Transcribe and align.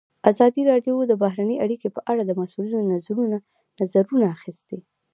ازادي 0.31 0.61
راډیو 0.71 0.95
د 1.07 1.13
بهرنۍ 1.23 1.57
اړیکې 1.65 1.87
په 1.95 2.01
اړه 2.11 2.21
د 2.25 2.31
مسؤلینو 2.41 2.89
نظرونه 2.91 4.27
اخیستي. 4.37 4.79